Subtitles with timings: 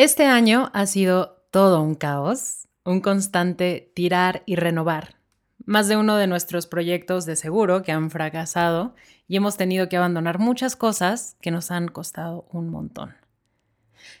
[0.00, 5.16] Este año ha sido todo un caos, un constante tirar y renovar.
[5.66, 8.94] Más de uno de nuestros proyectos de seguro que han fracasado
[9.28, 13.14] y hemos tenido que abandonar muchas cosas que nos han costado un montón.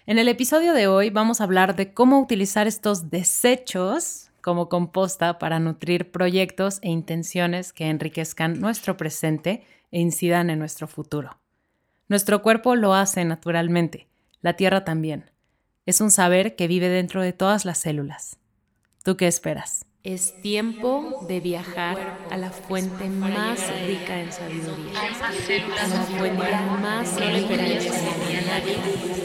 [0.04, 5.38] En el episodio de hoy vamos a hablar de cómo utilizar estos desechos como composta
[5.38, 11.40] para nutrir proyectos e intenciones que enriquezcan nuestro presente e incidan en nuestro futuro.
[12.06, 14.08] Nuestro cuerpo lo hace naturalmente,
[14.42, 15.30] la tierra también.
[15.90, 18.36] Es un saber que vive dentro de todas las células.
[19.02, 19.84] ¿Tú qué esperas?
[20.04, 25.00] Es tiempo de viajar a la fuente más rica en sabiduría,
[25.82, 26.44] a la fuente
[26.80, 28.76] más rica en nadie,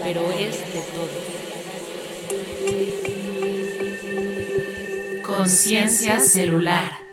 [0.01, 0.81] pero es de
[5.21, 5.37] todo.
[5.37, 7.05] Conciencia celular.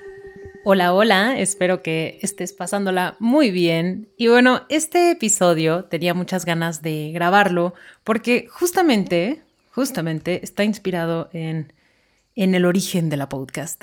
[0.64, 4.08] Hola, hola, espero que estés pasándola muy bien.
[4.16, 11.72] Y bueno, este episodio tenía muchas ganas de grabarlo porque justamente, justamente está inspirado en,
[12.36, 13.82] en el origen de la podcast.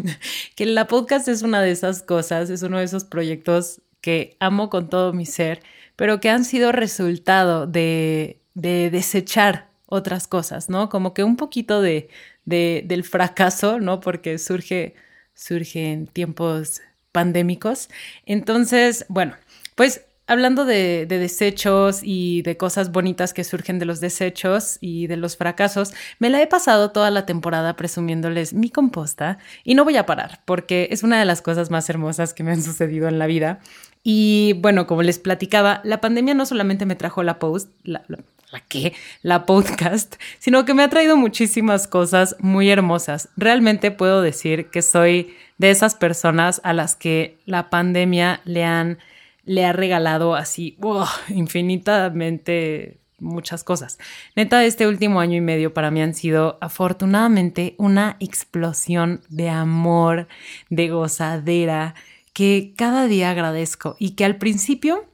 [0.56, 4.70] que la podcast es una de esas cosas, es uno de esos proyectos que amo
[4.70, 5.62] con todo mi ser,
[5.96, 10.88] pero que han sido resultado de, de desechar otras cosas, ¿no?
[10.88, 12.08] Como que un poquito de,
[12.44, 14.00] de, del fracaso, ¿no?
[14.00, 14.94] Porque surge
[15.34, 16.80] surge en tiempos
[17.12, 17.88] pandémicos.
[18.24, 19.36] Entonces, bueno,
[19.74, 25.16] pues hablando de, desechos y de cosas bonitas que surgen de los desechos y de
[25.16, 29.96] los fracasos, me la he pasado toda la temporada presumiéndoles mi composta y no voy
[29.96, 33.18] a parar porque es una de las cosas más hermosas que me han sucedido en
[33.18, 33.60] la vida.
[34.02, 38.60] Y bueno, como les platicaba, la pandemia no solamente me trajo la post, la, la
[38.60, 43.30] que, la podcast, sino que me ha traído muchísimas cosas muy hermosas.
[43.36, 48.98] Realmente puedo decir que soy de esas personas a las que la pandemia le han
[49.44, 50.76] le ha regalado así
[51.28, 53.98] infinitamente muchas cosas.
[54.36, 60.28] Neta, este último año y medio para mí han sido afortunadamente una explosión de amor,
[60.70, 61.94] de gozadera,
[62.32, 65.06] que cada día agradezco y que al principio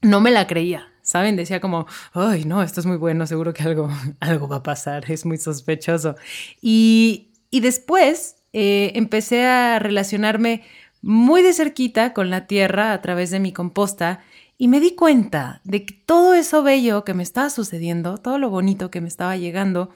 [0.00, 0.90] no me la creía.
[1.02, 1.36] ¿saben?
[1.36, 3.90] Decía como, ay, no, esto es muy bueno, seguro que algo,
[4.20, 6.14] algo va a pasar, es muy sospechoso.
[6.60, 10.62] Y, después eh, empecé a relacionarme
[11.02, 14.20] muy de cerquita con la tierra a través de mi composta
[14.58, 18.50] y me di cuenta de que todo eso bello que me estaba sucediendo, todo lo
[18.50, 19.90] bonito que me estaba llegando,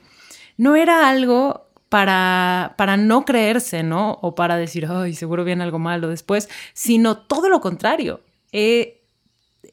[0.56, 4.18] no era algo para, para no creerse, ¿no?
[4.22, 8.20] O para decir, ay, seguro viene algo malo después, sino todo lo contrario.
[8.52, 9.02] Eh,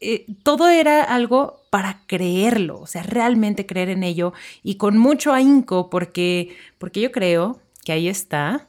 [0.01, 5.31] eh, todo era algo para creerlo, o sea, realmente creer en ello y con mucho
[5.31, 8.67] ahínco, porque, porque yo creo que ahí está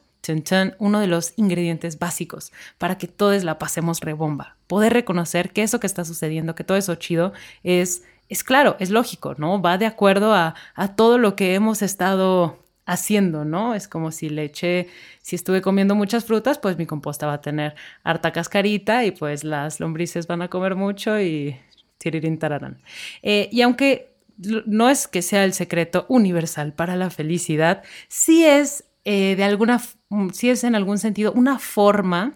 [0.79, 4.55] uno de los ingredientes básicos para que todos la pasemos rebomba.
[4.67, 8.89] Poder reconocer que eso que está sucediendo, que todo eso chido, es, es claro, es
[8.89, 9.61] lógico, ¿no?
[9.61, 13.75] Va de acuerdo a, a todo lo que hemos estado haciendo, ¿no?
[13.75, 14.87] Es como si le eché,
[15.21, 19.43] si estuve comiendo muchas frutas, pues mi composta va a tener harta cascarita y pues
[19.43, 21.57] las lombrices van a comer mucho y
[21.97, 22.81] tirirín tararán.
[23.21, 24.13] Eh, y aunque
[24.65, 29.81] no es que sea el secreto universal para la felicidad, sí es eh, de alguna,
[30.31, 32.33] sí es en algún sentido una forma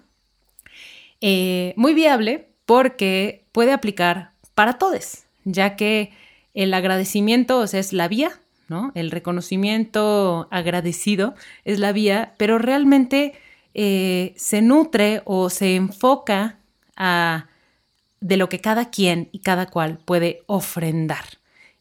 [1.21, 6.11] eh, muy viable porque puede aplicar para todos, ya que
[6.53, 8.91] el agradecimiento, o sea, es la vía ¿no?
[8.95, 13.33] El reconocimiento agradecido es la vía, pero realmente
[13.73, 16.59] eh, se nutre o se enfoca
[16.95, 17.47] a
[18.19, 21.25] de lo que cada quien y cada cual puede ofrendar.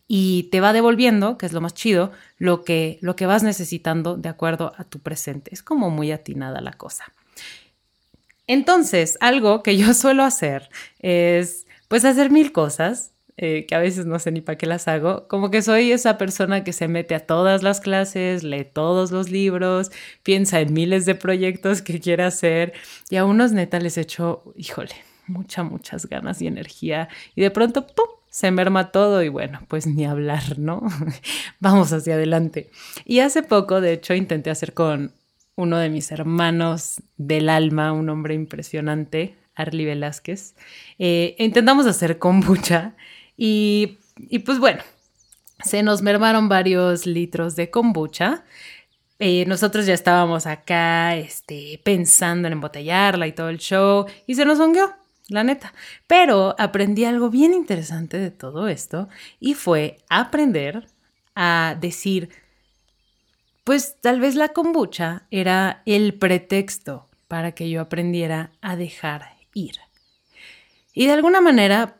[0.08, 4.16] Y te va devolviendo, que es lo más chido, lo que, lo que vas necesitando
[4.16, 5.52] de acuerdo a tu presente.
[5.52, 7.12] Es como muy atinada la cosa.
[8.46, 14.06] Entonces, algo que yo suelo hacer es, pues, hacer mil cosas eh, que a veces
[14.06, 17.14] no sé ni para qué las hago, como que soy esa persona que se mete
[17.14, 19.90] a todas las clases, lee todos los libros,
[20.22, 22.72] piensa en miles de proyectos que quiere hacer
[23.10, 24.94] y a unos neta les echo, híjole,
[25.26, 28.06] mucha, muchas ganas y energía y de pronto, ¡pum!
[28.36, 30.82] Se merma todo y bueno, pues ni hablar, ¿no?
[31.58, 32.68] Vamos hacia adelante.
[33.06, 35.14] Y hace poco, de hecho, intenté hacer con
[35.54, 40.54] uno de mis hermanos del alma, un hombre impresionante, Arly Velázquez.
[40.98, 42.92] Eh, intentamos hacer kombucha
[43.38, 44.00] y,
[44.44, 44.82] pues bueno,
[45.64, 48.44] se nos mermaron varios litros de kombucha.
[49.18, 54.44] Eh, nosotros ya estábamos acá este, pensando en embotellarla y todo el show y se
[54.44, 54.94] nos hongueó,
[55.28, 55.72] la neta.
[56.06, 59.08] Pero aprendí algo bien interesante de todo esto
[59.40, 60.86] y fue aprender
[61.34, 62.30] a decir,
[63.64, 69.76] pues tal vez la kombucha era el pretexto para que yo aprendiera a dejar ir.
[70.92, 71.96] Y de alguna manera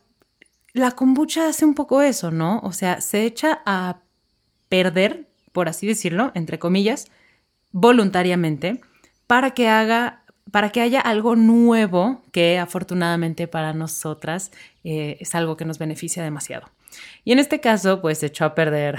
[0.72, 2.60] la kombucha hace un poco eso, ¿no?
[2.60, 4.00] O sea, se echa a
[4.68, 7.10] perder, por así decirlo, entre comillas,
[7.72, 8.80] voluntariamente,
[9.26, 14.52] para que haga para que haya algo nuevo que afortunadamente para nosotras
[14.84, 16.68] eh, es algo que nos beneficia demasiado.
[17.24, 18.96] Y en este caso, pues se echó a perder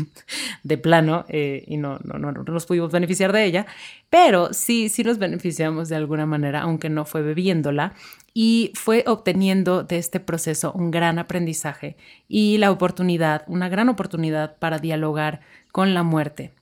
[0.62, 3.66] de plano eh, y no, no, no, nos pudimos beneficiar de ella,
[4.10, 7.94] pero sí, sí nos beneficiamos de alguna manera, aunque no fue bebiéndola,
[8.34, 11.96] y fue obteniendo de este proceso un gran aprendizaje
[12.28, 15.40] y la oportunidad, una gran oportunidad para dialogar
[15.72, 16.52] con la muerte.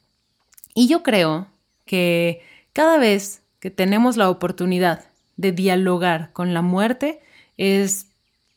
[0.75, 1.49] Y yo creo
[1.85, 2.41] que
[2.73, 5.05] cada vez que tenemos la oportunidad
[5.37, 7.21] de dialogar con la muerte
[7.57, 8.07] es,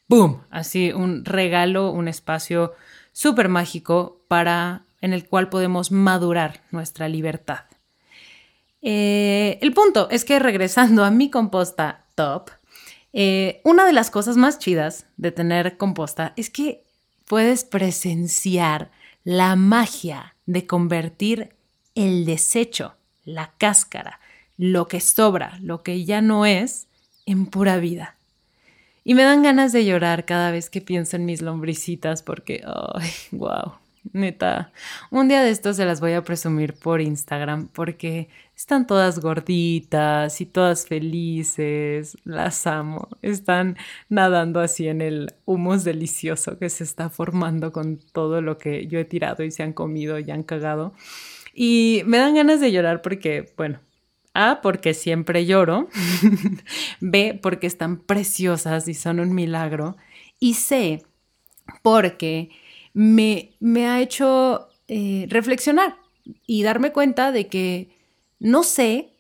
[0.07, 2.74] ¡boom!, así un regalo, un espacio
[3.12, 7.66] súper mágico para en el cual podemos madurar nuestra libertad.
[8.81, 12.50] Eh, el punto es que regresando a mi composta top,
[13.12, 16.84] eh, una de las cosas más chidas de tener composta es que
[17.28, 18.92] puedes presenciar
[19.24, 21.56] la magia de convertir
[21.96, 24.19] el desecho, la cáscara,
[24.59, 26.89] lo que sobra, lo que ya no es,
[27.25, 28.17] en pura vida.
[29.06, 33.09] Y me dan ganas de llorar cada vez que pienso en mis lombricitas porque, ay,
[33.31, 33.75] wow,
[34.11, 34.73] neta,
[35.11, 40.41] un día de estos se las voy a presumir por Instagram porque están todas gorditas
[40.41, 43.77] y todas felices, las amo, están
[44.09, 49.00] nadando así en el humus delicioso que se está formando con todo lo que yo
[49.00, 50.94] he tirado y se han comido y han cagado.
[51.53, 53.79] Y me dan ganas de llorar porque, bueno,
[54.33, 55.87] a, porque siempre lloro.
[56.99, 59.97] B, porque están preciosas y son un milagro.
[60.39, 61.03] Y C,
[61.81, 62.49] porque
[62.93, 65.97] me, me ha hecho eh, reflexionar
[66.45, 67.89] y darme cuenta de que
[68.39, 69.13] no sé,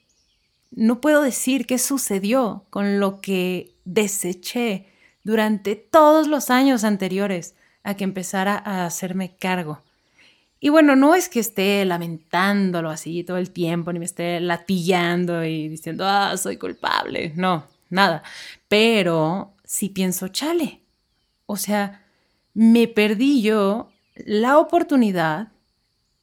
[0.71, 4.87] no puedo decir qué sucedió con lo que deseché
[5.23, 9.81] durante todos los años anteriores a que empezara a hacerme cargo.
[10.59, 15.43] Y bueno, no es que esté lamentándolo así todo el tiempo, ni me esté latillando
[15.45, 17.33] y diciendo, ah, soy culpable.
[17.35, 18.23] No, nada.
[18.67, 20.81] Pero sí pienso, chale.
[21.45, 22.05] O sea,
[22.53, 25.53] me perdí yo la oportunidad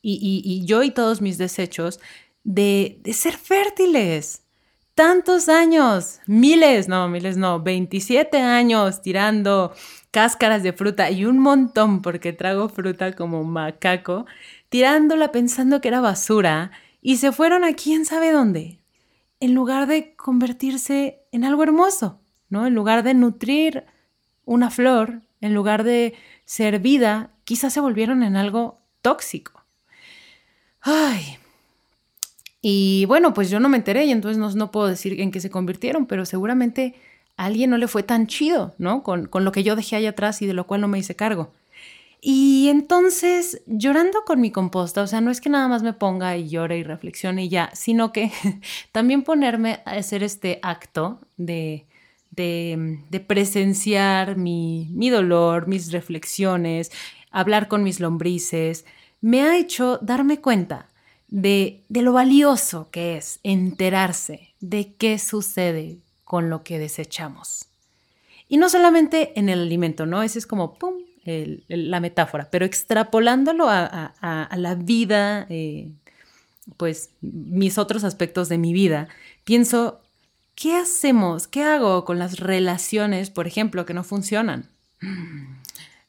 [0.02, 1.98] y, yo y todos mis desechos
[2.44, 4.45] de, de ser fértiles
[4.96, 9.74] tantos años, miles, no, miles no, 27 años tirando
[10.10, 14.24] cáscaras de fruta y un montón porque trago fruta como macaco,
[14.70, 16.70] tirándola pensando que era basura
[17.02, 18.80] y se fueron a quién sabe dónde,
[19.38, 22.66] en lugar de convertirse en algo hermoso, ¿no?
[22.66, 23.84] En lugar de nutrir
[24.46, 26.14] una flor, en lugar de
[26.46, 29.66] ser vida, quizás se volvieron en algo tóxico.
[30.80, 31.38] Ay.
[32.60, 35.40] Y bueno, pues yo no me enteré y entonces no, no puedo decir en qué
[35.40, 36.94] se convirtieron, pero seguramente
[37.36, 39.02] a alguien no le fue tan chido, ¿no?
[39.02, 41.52] Con, lo que yo dejé ahí atrás y de lo cual no me hice cargo.
[42.20, 46.36] Y entonces, llorando con mi composta, o sea, no es que nada más me ponga
[46.36, 48.32] y llore y reflexione y ya, sino que
[48.92, 51.86] también ponerme a hacer este acto de,
[52.30, 56.90] de, presenciar mi, mi dolor, mis reflexiones,
[57.30, 58.86] hablar con mis lombrices,
[59.20, 60.88] me ha hecho darme cuenta
[61.28, 67.66] de, de lo valioso que es enterarse de qué sucede con lo que desechamos.
[68.48, 70.22] Y no solamente en el alimento, ¿no?
[70.22, 70.94] Ese es como, ¡pum!,
[71.68, 75.90] la metáfora, pero extrapolándolo a, la vida, eh,
[76.76, 79.08] pues mis otros aspectos de mi vida,
[79.44, 80.00] pienso,
[80.54, 81.48] ¿qué hacemos?
[81.48, 84.70] ¿Qué hago con las relaciones, por ejemplo, que no funcionan?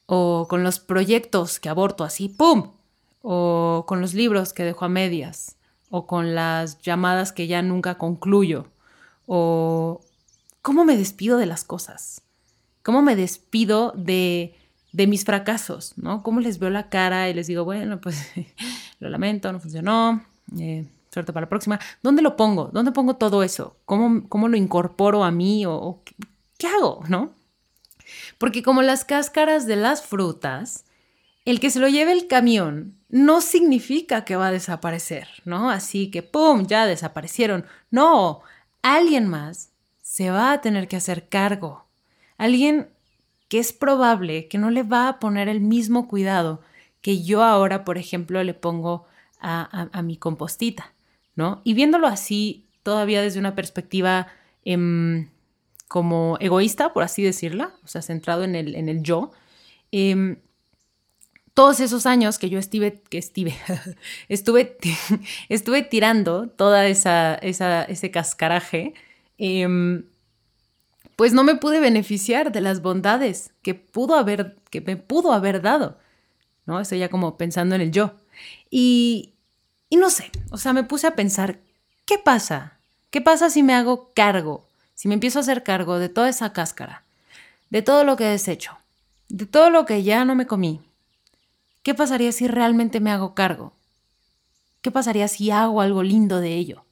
[0.06, 2.70] O con los proyectos que aborto así, ¡pum!
[3.22, 5.56] O con los libros que dejo a medias,
[5.90, 8.66] o con las llamadas que ya nunca concluyo,
[9.26, 10.00] o,
[10.68, 12.20] ¿Cómo me despido de las cosas?
[12.82, 14.54] ¿Cómo me despido de,
[14.92, 15.94] de mis fracasos?
[15.96, 16.22] ¿no?
[16.22, 18.22] ¿Cómo les veo la cara y les digo, bueno, pues
[19.00, 20.22] lo lamento, no funcionó,
[20.58, 21.80] eh, suerte para la próxima?
[22.02, 22.66] ¿Dónde lo pongo?
[22.72, 23.76] ¿Dónde pongo todo eso?
[23.86, 26.02] ¿Cómo, cómo lo incorporo a mí o,
[26.58, 27.02] qué hago?
[27.08, 27.32] ¿No?
[28.36, 30.84] Porque como las cáscaras de las frutas,
[31.50, 35.70] el que se lo lleve el camión no significa que va a desaparecer, ¿no?
[35.70, 37.64] Así que, ¡pum!, ya desaparecieron.
[37.90, 38.42] No,
[38.82, 39.70] alguien más
[40.02, 41.86] se va a tener que hacer cargo.
[42.36, 42.90] Alguien
[43.48, 46.60] que es probable que no le va a poner el mismo cuidado
[47.00, 49.06] que yo ahora, por ejemplo, le pongo
[49.40, 50.92] a, mi compostita,
[51.34, 51.62] ¿no?
[51.64, 54.26] Y viéndolo así, todavía desde una perspectiva
[54.66, 55.30] em,
[55.86, 59.30] como egoísta, por así decirla, o sea, centrado en el, en el yo,
[59.92, 60.36] em,
[61.58, 63.18] todos esos años que yo estuve, que
[64.28, 64.76] estuve,
[65.48, 68.94] estuve, tirando toda esa, esa ese cascaraje,
[69.38, 70.04] Em,
[71.16, 75.62] pues no me pude beneficiar de las bondades que pudo haber, que me pudo haber
[75.62, 75.98] dado.
[76.66, 76.80] ¿No?
[76.80, 78.14] Estoy ya como pensando en el yo.
[78.68, 79.32] Y,
[79.88, 81.60] y no sé, o sea, me puse a pensar,
[82.04, 82.78] ¿qué pasa?
[83.10, 84.66] ¿Qué pasa si me hago cargo?
[84.94, 87.04] Si me empiezo a hacer cargo de toda esa cáscara,
[87.70, 88.76] de todo lo que he deshecho,
[89.28, 90.82] de todo lo que ya no me comí.
[91.88, 93.72] ¿Qué pasaría si realmente me hago cargo?
[94.82, 96.84] ¿Qué pasaría si hago algo lindo de ello?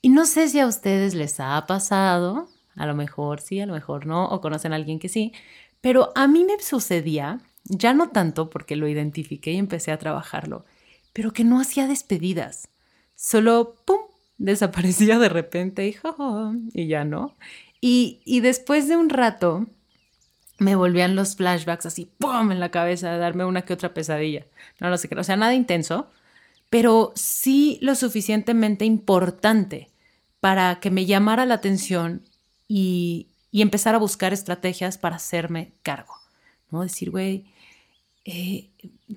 [0.00, 3.74] Y no sé si a ustedes les ha pasado, a lo mejor sí, a lo
[3.74, 5.34] mejor no, o conocen a alguien que sí,
[5.82, 10.64] pero a mí me sucedía, ya no tanto porque lo identifiqué y empecé a trabajarlo,
[11.12, 12.70] pero que no hacía despedidas.
[13.16, 14.00] Solo, ¡pum!,
[14.38, 15.94] desaparecía de repente y,
[16.72, 17.36] y ya no.
[17.82, 19.66] Y, y después de un rato
[20.58, 24.46] me volvían los flashbacks así, ¡pum!, en la cabeza, de darme una que otra pesadilla.
[24.80, 26.08] No lo sé, o sea, nada intenso,
[26.70, 29.90] pero sí lo suficientemente importante
[30.40, 32.22] para que me llamara la atención
[32.66, 36.14] y, empezar a buscar estrategias para hacerme cargo.
[36.70, 36.82] ¿no?
[36.82, 37.46] Decir, güey,
[38.24, 38.68] eh,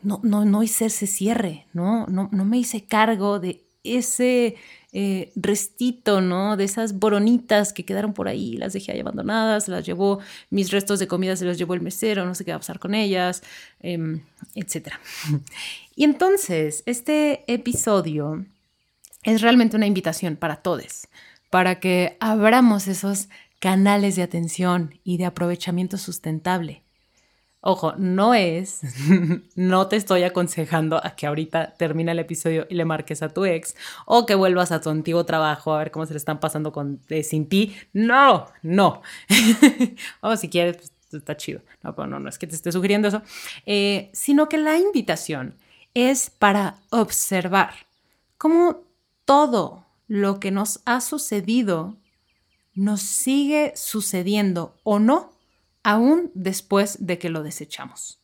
[0.04, 2.08] no, no, no hice ese cierre, ¿no?
[2.08, 4.56] No, no me hice cargo de ese
[4.94, 6.58] eh, restito, ¿no?
[6.58, 10.20] De esas boronitas que quedaron por ahí, las dejé ahí abandonadas, las llevó,
[10.50, 12.80] mis restos de comida se los llevó el mesero, no sé qué va a pasar
[12.80, 13.44] con ellas,
[13.80, 14.22] eh,
[14.56, 14.90] etc.
[15.96, 18.46] Y entonces, este episodio
[19.24, 21.08] es realmente una invitación para todos,
[21.50, 23.28] para que abramos esos
[23.60, 26.82] canales de atención y de aprovechamiento sustentable
[27.64, 28.82] Ojo, no es,
[29.56, 33.46] no te estoy aconsejando a que ahorita termine el episodio y le marques a tu
[33.46, 33.76] ex
[34.08, 37.02] o que vuelvas a tu antiguo trabajo a ver cómo se le están pasando con,
[37.10, 37.76] eh, sin ti.
[37.94, 39.04] No, no.
[40.22, 41.62] o si quieres, pues, está chido.
[41.84, 43.22] No, pero no, no es que te esté sugiriendo eso,
[43.68, 45.54] eh, sino que la invitación
[45.94, 47.74] es para observar
[48.40, 48.82] cómo
[49.26, 51.96] todo lo que nos ha sucedido
[52.74, 55.31] nos sigue sucediendo o no
[55.84, 58.20] aún después de que lo desechamos.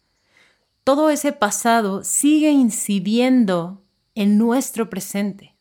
[0.84, 3.84] Todo ese pasado sigue incidiendo
[4.16, 5.56] en nuestro presente.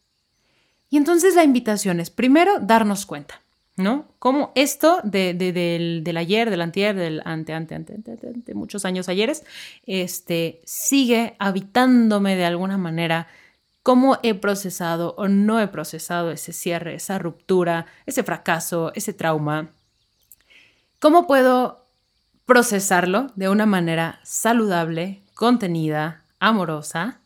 [0.88, 3.42] Y entonces la invitación es, primero, darnos cuenta,
[3.76, 4.06] ¿no?
[4.18, 9.08] Cómo esto de, del, ayer, del antier, del ante, ante, ante, ante, ante, muchos años
[9.08, 9.44] ayeres,
[9.84, 13.26] este, sigue habitándome de alguna manera,
[13.82, 19.70] cómo he procesado o no he procesado ese cierre, esa ruptura, ese fracaso, ese trauma.
[20.98, 21.85] ¿Cómo puedo
[22.46, 27.20] procesarlo de una manera saludable, contenida, amorosa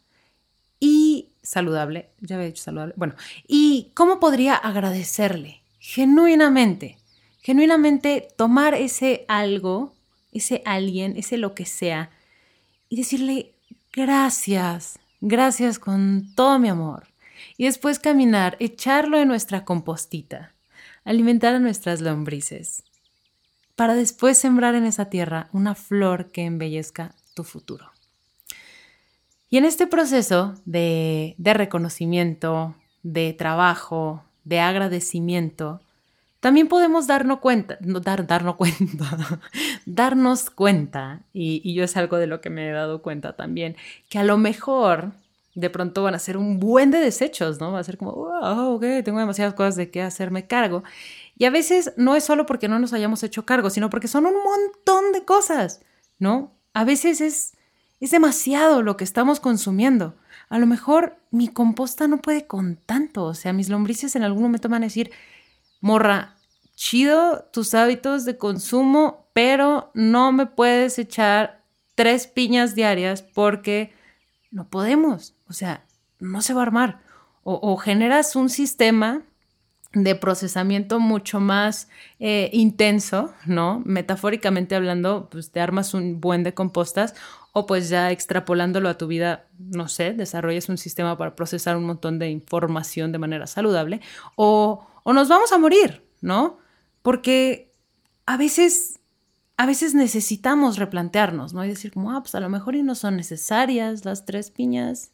[0.80, 2.08] y saludable.
[2.20, 2.94] Ya había dicho saludable.
[2.96, 3.14] Bueno,
[3.46, 6.96] ¿y cómo podría agradecerle genuinamente?
[7.42, 9.94] Genuinamente tomar ese algo,
[10.32, 12.10] ese alguien, ese lo que sea,
[12.88, 13.54] y decirle
[13.92, 17.08] gracias, gracias con todo mi amor.
[17.56, 20.52] Y después caminar, echarlo en nuestra compostita,
[21.04, 22.84] alimentar a nuestras lombrices
[23.80, 27.90] para después sembrar en esa tierra una flor que embellezca tu futuro.
[29.48, 35.80] Y en este proceso de, reconocimiento, de trabajo, de agradecimiento,
[36.40, 39.40] también podemos darnos cuenta, dar, darnos cuenta,
[39.86, 43.76] darnos cuenta, y, y, yo es algo de lo que me he dado cuenta también,
[44.10, 45.12] que a lo mejor
[45.54, 47.72] de pronto van a ser un buen de desechos, ¿no?
[47.72, 50.82] Va a ser como, wow, ok, tengo demasiadas cosas de qué hacerme cargo.
[51.36, 54.26] Y a veces no es solo porque no nos hayamos hecho cargo, sino porque son
[54.26, 55.80] un montón de cosas,
[56.18, 56.52] ¿no?
[56.72, 57.54] A veces es,
[57.98, 60.14] es demasiado lo que estamos consumiendo.
[60.48, 64.42] A lo mejor mi composta no puede con tanto, o sea, mis lombrices en algún
[64.42, 65.10] momento van a decir,
[65.80, 66.36] morra,
[66.74, 71.62] chido tus hábitos de consumo, pero no me puedes echar
[71.94, 73.92] tres piñas diarias porque
[74.50, 75.84] no podemos, o sea,
[76.20, 77.00] no se va a armar.
[77.42, 79.22] O, generas un sistema
[79.92, 81.88] de procesamiento mucho más
[82.20, 83.82] eh, intenso, ¿no?
[83.84, 87.14] Metafóricamente hablando, pues te armas un buen de compostas
[87.52, 91.86] o pues ya extrapolándolo a tu vida, no sé, desarrollas un sistema para procesar un
[91.86, 94.00] montón de información de manera saludable
[94.36, 96.58] o, o nos vamos a morir, ¿no?
[97.02, 97.72] Porque
[98.26, 98.99] a veces,
[99.60, 101.62] a veces necesitamos replantearnos, ¿no?
[101.62, 105.10] Y decir como, ah, pues a lo mejor no son necesarias las tres piñas,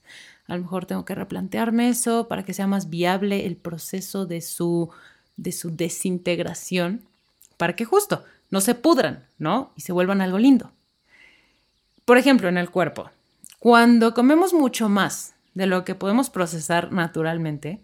[0.47, 4.41] a lo mejor tengo que replantearme eso para que sea más viable el proceso de
[4.41, 4.89] su,
[5.37, 7.03] de su desintegración,
[7.57, 9.73] para que justo no se pudran, ¿no?
[9.75, 10.71] Y se vuelvan algo lindo.
[12.05, 13.11] Por ejemplo, en el cuerpo,
[13.59, 17.81] cuando comemos mucho más de lo que podemos procesar naturalmente,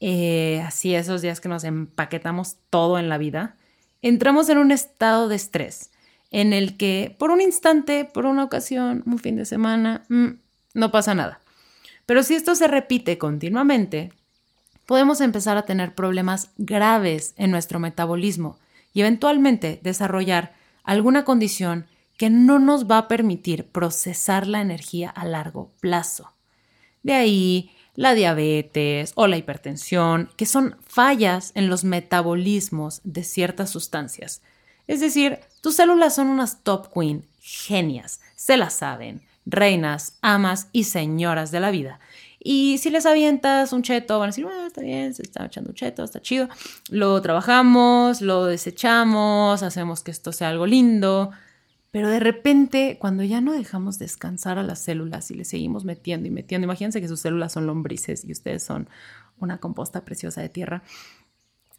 [0.00, 3.54] eh, así esos días que nos empaquetamos todo en la vida,
[4.02, 5.90] entramos en un estado de estrés
[6.30, 10.28] en el que por un instante, por una ocasión, un fin de semana, mm,
[10.74, 11.40] no pasa nada.
[12.04, 14.12] Pero si esto se repite continuamente,
[14.86, 18.58] podemos empezar a tener problemas graves en nuestro metabolismo
[18.92, 21.86] y eventualmente desarrollar alguna condición
[22.16, 26.32] que no nos va a permitir procesar la energía a largo plazo.
[27.02, 33.70] De ahí la diabetes o la hipertensión, que son fallas en los metabolismos de ciertas
[33.70, 34.42] sustancias.
[34.86, 40.84] Es decir, tus células son unas top queen, genias, se las saben, reinas, amas y
[40.84, 41.98] señoras de la vida.
[42.38, 45.70] Y si les avientas un cheto, van a decir, bueno, está bien, se está echando
[45.70, 46.48] un cheto, está chido.
[46.90, 51.32] Lo trabajamos, lo desechamos, hacemos que esto sea algo lindo.
[51.96, 56.28] Pero de repente, cuando ya no dejamos descansar a las células y le seguimos metiendo
[56.28, 58.90] y metiendo, imagínense que sus células son lombrices y ustedes son
[59.38, 60.82] una composta preciosa de tierra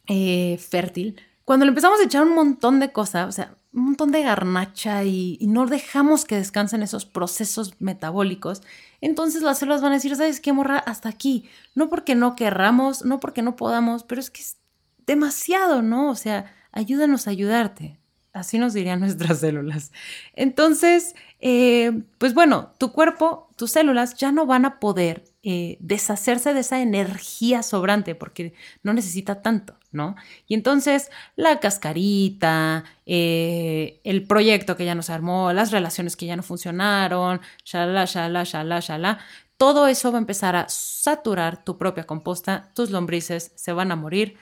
[0.08, 1.22] eh, fértil.
[1.46, 5.04] Cuando le empezamos a echar un montón de cosas, o sea, un montón de garnacha
[5.04, 8.64] y, y, no dejamos que descansen esos procesos metabólicos,
[9.02, 10.80] entonces las células van a decir, ¿sabes qué, morra?
[10.80, 11.48] Hasta aquí.
[11.76, 14.58] No porque no querramos, no porque no podamos, pero es que es
[15.06, 16.10] demasiado, ¿no?
[16.10, 18.00] O sea, ayúdanos a ayudarte.
[18.38, 19.92] Así nos dirían nuestras células.
[20.34, 26.54] Entonces, eh, pues bueno, tu cuerpo, tus células ya no van a poder eh, deshacerse
[26.54, 28.54] de esa energía sobrante porque
[28.84, 30.16] no necesita tanto, ¿no?
[30.48, 36.26] Y entonces la cascarita, eh, el proyecto que ya no se armó, las relaciones que
[36.26, 39.20] ya no funcionaron, shala, shala, shala, shala,
[39.58, 43.96] todo eso va a empezar a saturar tu propia composta, tus lombrices se van a
[43.96, 44.38] morir,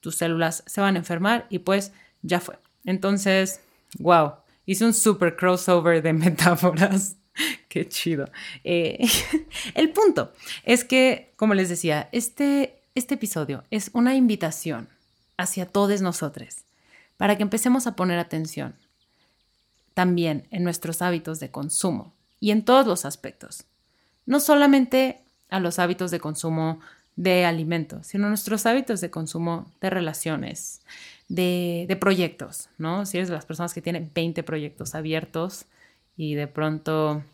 [0.00, 2.58] tus células se van a enfermar y pues ya fue.
[2.86, 3.60] Entonces,
[3.98, 4.32] wow,
[4.64, 7.16] hice un super crossover de metáforas.
[7.68, 8.30] Qué chido.
[8.64, 9.06] Eh,
[9.74, 10.32] el punto
[10.64, 14.88] es que, como les decía, este, este episodio es una invitación
[15.36, 16.64] hacia todos nosotros
[17.18, 18.74] para que empecemos a poner atención
[19.92, 23.64] también en nuestros hábitos de consumo y en todos los aspectos.
[24.24, 26.80] No solamente a los hábitos de consumo
[27.16, 30.82] de alimentos, sino nuestros hábitos de consumo de relaciones,
[31.28, 33.06] de, proyectos, ¿no?
[33.06, 35.64] Si eres de las personas que tienen 20 proyectos abiertos
[36.16, 37.24] y de pronto,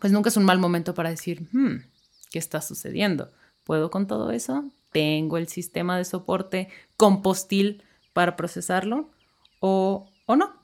[0.00, 1.82] pues nunca es un mal momento para decir, hmm,
[2.30, 3.30] ¿qué está sucediendo?
[3.64, 4.64] ¿Puedo con todo eso?
[4.92, 7.82] ¿Tengo el sistema de soporte compostil
[8.12, 9.10] para procesarlo?
[9.58, 10.54] ¿O, o no?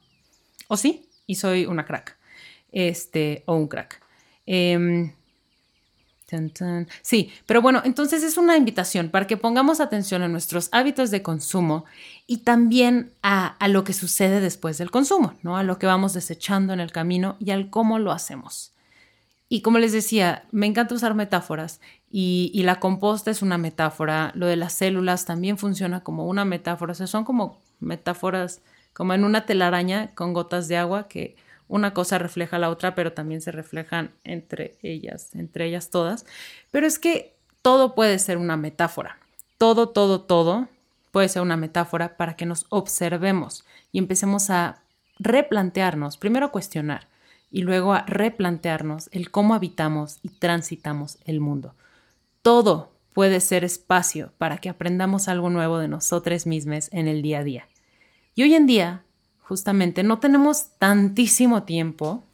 [0.68, 1.09] ¿O sí?
[1.27, 2.16] Y soy una crack.
[2.73, 4.01] Este, o un crack.
[4.47, 5.12] Eh,
[7.03, 11.23] Sí, pero bueno, entonces es una invitación para que pongamos atención a nuestros hábitos de
[11.23, 11.85] consumo
[12.27, 15.57] y también a, lo que sucede después del consumo, ¿no?
[15.57, 18.73] A lo que vamos desechando en el camino y al cómo lo hacemos.
[19.49, 24.33] Y como les decía, me encanta usar metáforas y, y, la composta es una metáfora,
[24.35, 28.62] lo de las células también funciona como una metáfora, o sea, son como metáforas,
[28.93, 31.37] como en una telaraña con gotas de agua que
[31.68, 36.26] una cosa refleja la otra, pero también se reflejan entre ellas, entre ellas todas.
[36.70, 39.18] Pero es que todo puede ser una metáfora.
[39.59, 40.68] Todo, todo, todo
[41.11, 44.83] puede ser una metáfora para que nos observemos y empecemos a
[45.18, 47.09] replantearnos, primero a cuestionar
[47.50, 51.74] y luego a replantearnos el cómo habitamos y transitamos el mundo.
[52.42, 57.38] Todo puede ser espacio para que aprendamos algo nuevo de nosotros mismos en el día
[57.38, 57.68] a día.
[58.35, 59.06] Y hoy en día
[59.46, 62.24] justamente no tenemos tantísimo tiempo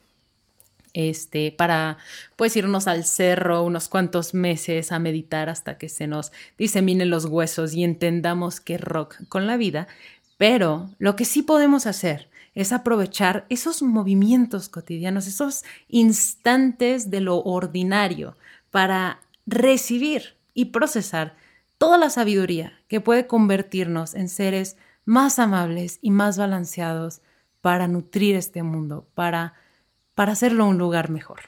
[0.95, 1.99] este, para
[2.37, 7.27] pues irnos al cerro unos cuantos meses a meditar hasta que se nos diseminen los
[7.27, 9.89] huesos y entendamos qué rock con la vida,
[10.39, 17.43] pero lo que sí podemos hacer es aprovechar esos movimientos cotidianos, esos instantes de lo
[17.43, 18.37] ordinario
[18.71, 21.37] para recibir y procesar
[21.77, 27.21] toda la sabiduría que puede convertirnos en seres más amables y más balanceados
[27.61, 29.55] para nutrir este mundo, para,
[30.15, 31.41] para hacerlo un lugar mejor.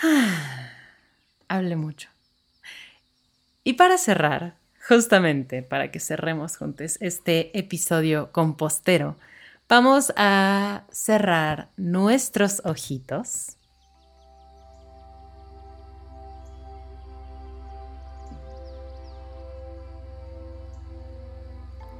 [1.48, 2.08] hable mucho.
[3.62, 9.16] Y para cerrar, justamente para que cerremos juntos este episodio compostero,
[9.68, 13.56] vamos a cerrar nuestros ojitos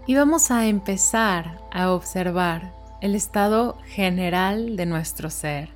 [0.07, 5.71] y vamos a empezar a observar el estado general de nuestro ser,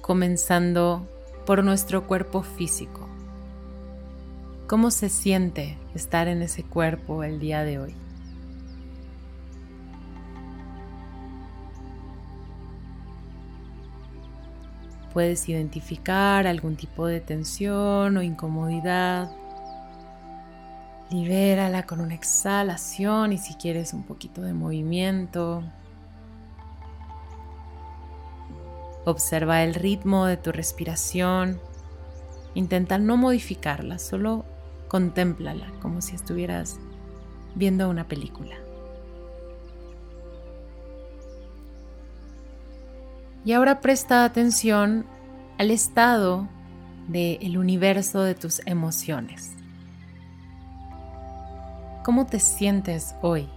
[0.00, 1.08] comenzando
[1.46, 3.08] por nuestro cuerpo físico.
[4.66, 7.94] ¿Cómo se siente estar en ese cuerpo el día de hoy?
[15.12, 19.30] Puedes identificar algún tipo de tensión o incomodidad
[21.14, 25.62] Libérala con una exhalación y si quieres un poquito de movimiento.
[29.04, 31.60] Observa el ritmo de tu respiración.
[32.54, 34.44] Intenta no modificarla, solo
[34.88, 36.80] contémplala como si estuvieras
[37.54, 38.56] viendo una película.
[43.44, 45.06] Y ahora presta atención
[45.58, 46.48] al estado
[47.06, 49.53] del universo de tus emociones.
[52.04, 53.48] ¿Cómo te sientes hoy?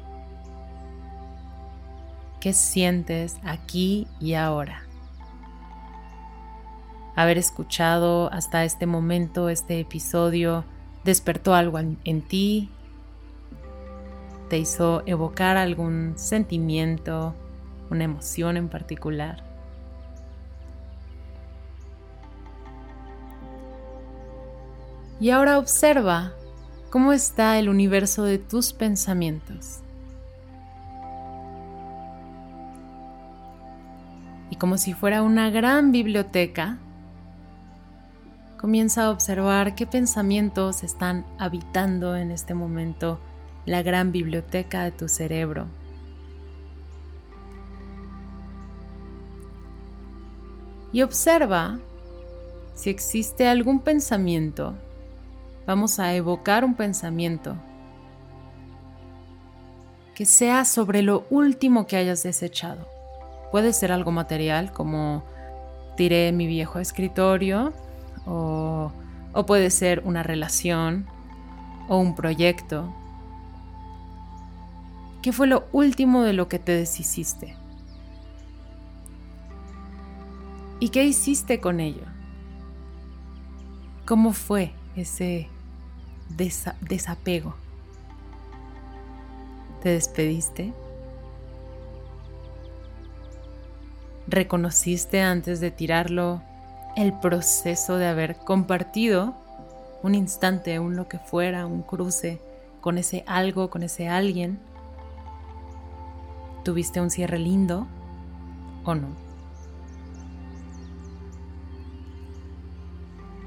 [2.40, 4.84] ¿Qué sientes aquí y ahora?
[7.18, 10.64] Haber escuchado hasta este momento este episodio
[11.04, 12.70] despertó algo en, ti,
[14.50, 17.36] te hizo evocar algún sentimiento,
[17.90, 19.44] una emoción en particular.
[25.20, 26.32] Y ahora observa
[26.90, 29.80] cómo está el universo de tus pensamientos.
[34.50, 36.78] Y como si fuera una gran biblioteca,
[38.58, 43.20] comienza a observar qué pensamientos están habitando en este momento
[43.66, 45.68] la gran biblioteca de tu cerebro.
[50.94, 51.80] Y observa
[52.74, 54.76] si existe algún pensamiento
[55.68, 57.58] vamos a evocar un pensamiento
[60.16, 62.88] que sea sobre lo último que hayas desechado.
[63.52, 65.24] Puede ser algo material como
[65.96, 67.74] tiré mi viejo escritorio
[68.26, 68.92] o,
[69.46, 71.06] puede ser una relación
[71.88, 72.92] o un proyecto.
[75.22, 77.56] ¿Qué fue lo último de lo que te deshiciste?
[80.80, 82.06] ¿Y qué hiciste con ello?
[84.06, 85.50] ¿Cómo fue ese
[86.30, 87.56] desapego.
[89.82, 90.74] ¿Te despediste?
[94.28, 96.42] ¿Reconociste antes de tirarlo
[96.96, 99.36] el proceso de haber compartido
[100.04, 102.40] un instante, un lo que fuera, un cruce
[102.82, 104.60] con ese algo, con ese alguien?
[106.64, 107.88] ¿Tuviste un cierre lindo
[108.84, 109.27] o no?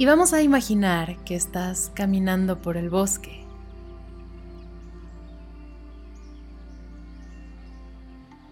[0.00, 3.44] Y vamos a imaginar que estás caminando por el bosque.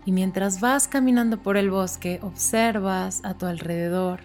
[0.04, 4.20] Y mientras vas caminando por el bosque, observas a tu alrededor.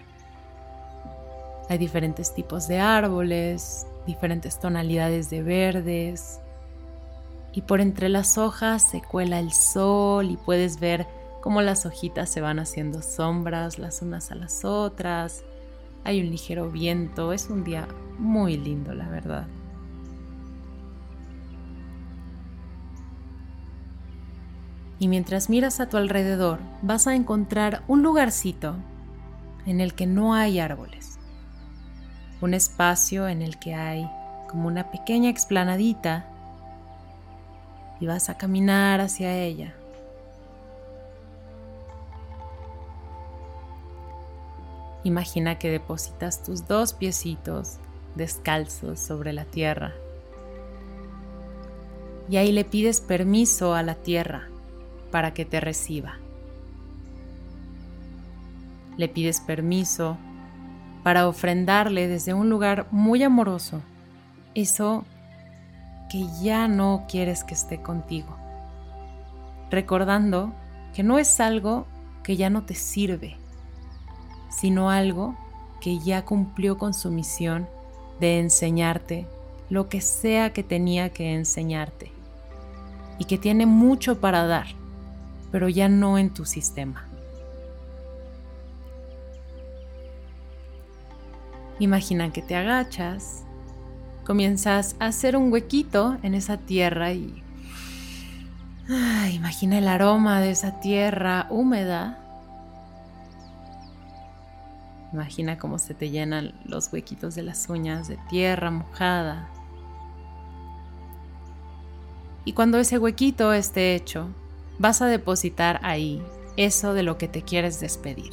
[1.70, 6.40] Hay diferentes tipos de árboles, diferentes tonalidades de verdes.
[7.54, 11.06] Y por entre las hojas se cuela el sol y puedes ver
[11.40, 15.42] cómo las hojitas se van haciendo sombras las unas a las otras
[16.04, 17.88] hay un ligero viento, es un día
[18.18, 19.46] muy lindo, la verdad.
[24.98, 28.76] Y mientras miras a tu alrededor, vas a encontrar un lugarcito
[29.66, 31.18] en el que no hay árboles.
[32.40, 34.08] Un espacio en el que hay
[34.48, 36.26] como una pequeña explanadita
[37.98, 39.74] y vas a caminar hacia ella.
[45.04, 47.76] Imagina que depositas tus dos piecitos
[48.14, 49.92] descalzos sobre la tierra.
[52.28, 54.48] Y ahí le pides permiso a la tierra
[55.10, 56.18] para que te reciba.
[58.96, 60.16] Le pides permiso
[61.02, 63.82] para ofrendarle desde un lugar muy amoroso
[64.54, 65.04] eso
[66.08, 68.36] que ya no quieres que esté contigo.
[69.70, 70.54] Recordando
[70.94, 71.86] que no es algo
[72.22, 73.36] que ya no te sirve,
[74.54, 75.34] sino algo
[75.80, 77.68] que ya cumplió con su misión
[78.20, 79.26] de enseñarte
[79.68, 82.12] lo que sea que tenía que enseñarte
[83.18, 84.66] y que tiene mucho para dar,
[85.50, 87.08] pero ya no en tu sistema.
[91.80, 93.42] Imagina que te agachas,
[94.24, 97.42] comienzas a hacer un huequito en esa tierra y
[99.32, 102.23] imagina el aroma de esa tierra húmeda
[105.14, 109.48] Imagina cómo se te llenan los huequitos de las uñas de tierra mojada.
[112.44, 114.26] Y cuando ese huequito esté hecho,
[114.80, 116.20] vas a depositar ahí
[116.56, 118.32] eso de lo que te quieres despedir.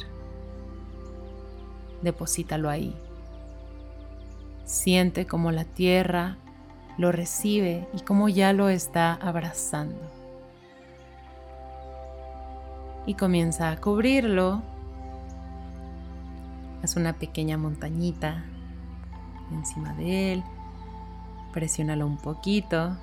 [2.02, 2.96] Deposítalo ahí.
[4.64, 6.36] Siente cómo la tierra
[6.98, 10.00] lo recibe y cómo ya lo está abrazando.
[13.06, 14.62] Y comienza a cubrirlo
[16.82, 18.44] Haz una pequeña montañita
[19.52, 20.44] encima de él.
[21.52, 22.96] Presiónalo un poquito.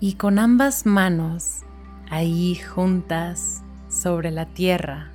[0.00, 1.62] Y con ambas manos
[2.10, 5.10] ahí juntas sobre la tierra,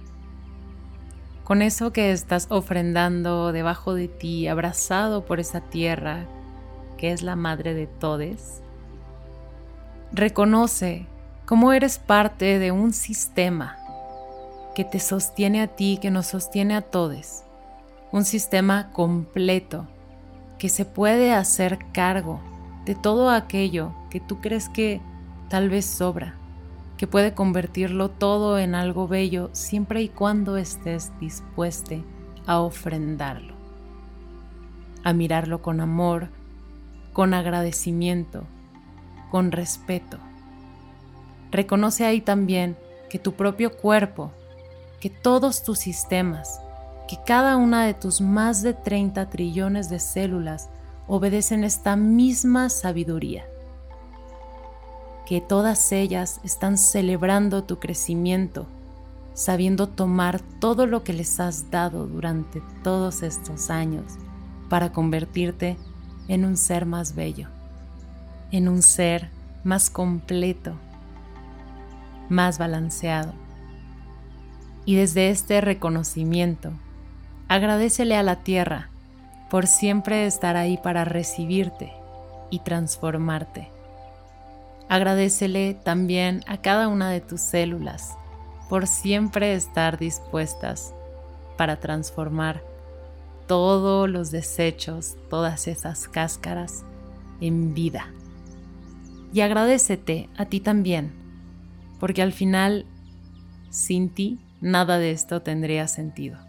[1.43, 6.25] con eso que estás ofrendando debajo de ti, abrazado por esa tierra
[6.97, 8.61] que es la madre de todes,
[10.11, 11.05] reconoce
[11.45, 13.77] cómo eres parte de un sistema
[14.75, 17.43] que te sostiene a ti, que nos sostiene a todos.
[18.11, 19.87] Un sistema completo
[20.57, 22.39] que se puede hacer cargo
[22.85, 25.01] de todo aquello que tú crees que
[25.49, 26.35] tal vez sobra,
[26.97, 31.95] que puede convertirlo todo en algo bello siempre y cuando estés dispuesto
[32.45, 33.55] a ofrendarlo,
[35.03, 36.29] a mirarlo con amor,
[37.13, 38.43] con agradecimiento,
[39.31, 40.17] con respeto.
[41.51, 42.75] Reconoce ahí también
[43.09, 44.31] que tu propio cuerpo,
[45.03, 46.61] que todos tus sistemas,
[47.09, 50.69] que cada una de tus más de 30 trillones de células
[51.07, 53.43] obedecen esta misma sabiduría,
[55.25, 58.65] que todas ellas están celebrando tu crecimiento,
[59.33, 64.05] sabiendo tomar todo lo que les has dado durante todos estos años
[64.69, 65.75] para convertirte
[66.29, 67.49] en un ser más bello,
[68.51, 69.29] en un ser
[69.65, 70.75] más completo,
[72.29, 73.42] más balanceado.
[74.85, 76.71] Y desde este reconocimiento,
[77.47, 78.89] agradecele a la tierra
[79.49, 81.93] por siempre estar ahí para recibirte
[82.49, 83.69] y transformarte.
[84.89, 88.17] Agradecele también a cada una de tus células
[88.69, 90.93] por siempre estar dispuestas
[91.57, 92.63] para transformar
[93.47, 96.83] todos los desechos, todas esas cáscaras
[97.41, 98.07] en vida.
[99.33, 101.11] Y agradecete a ti también,
[101.99, 102.85] porque al final,
[103.69, 106.39] sin ti, nada de esto tendría sentido.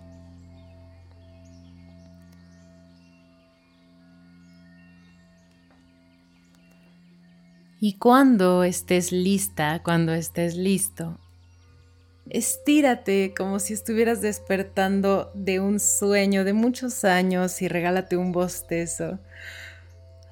[7.81, 11.19] Y cuando estés lista, cuando estés listo,
[12.31, 19.19] estírate como si estuvieras despertando de un sueño de muchos años y regálate un bostezo.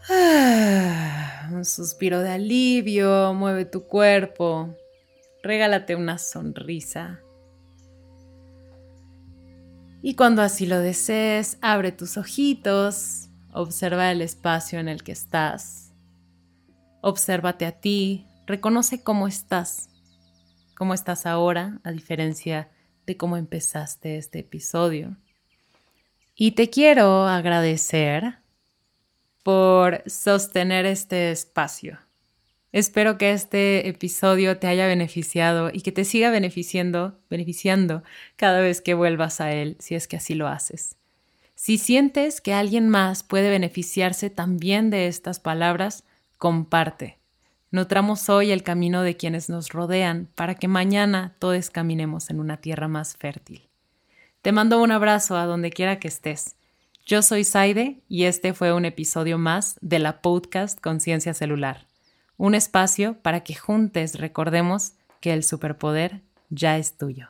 [1.52, 4.74] Un suspiro de alivio, mueve tu cuerpo,
[5.42, 7.20] regálate una sonrisa.
[10.02, 15.82] Y cuando así lo desees, abre tus ojitos, observa el espacio en el que estás
[17.04, 19.90] Obsérvate a ti, reconoce cómo estás,
[20.76, 22.70] cómo estás ahora, a diferencia
[23.06, 25.16] de cómo empezaste este episodio.
[26.36, 28.38] Y te quiero agradecer
[29.42, 31.98] por sostener este espacio.
[32.72, 38.02] Espero que este episodio te haya beneficiado y que te siga beneficiando, beneficiando
[38.36, 40.96] cada vez que vuelvas a él, si es que así lo haces.
[41.54, 46.04] Si sientes que alguien más puede beneficiarse también de estas palabras,
[46.38, 47.18] comparte.
[47.70, 52.56] Nutramos hoy el camino de quienes nos rodean para que mañana todos caminemos en una
[52.56, 53.68] tierra más fértil.
[54.40, 56.56] Te mando un abrazo a donde quiera que estés.
[57.04, 61.86] Yo soy Saide y este fue un episodio más de la podcast Conciencia Celular,
[62.42, 67.28] un espacio para que juntos recordemos que el superpoder ya es tuyo.